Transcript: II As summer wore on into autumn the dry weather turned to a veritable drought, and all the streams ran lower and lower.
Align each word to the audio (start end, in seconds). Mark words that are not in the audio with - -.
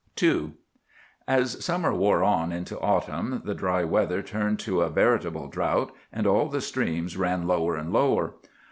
II 0.19 0.53
As 1.27 1.63
summer 1.63 1.93
wore 1.93 2.23
on 2.23 2.51
into 2.51 2.79
autumn 2.79 3.43
the 3.45 3.53
dry 3.53 3.83
weather 3.83 4.23
turned 4.23 4.57
to 4.61 4.81
a 4.81 4.89
veritable 4.89 5.47
drought, 5.47 5.91
and 6.11 6.25
all 6.25 6.49
the 6.49 6.59
streams 6.59 7.17
ran 7.17 7.45
lower 7.45 7.75
and 7.75 7.93
lower. 7.93 8.33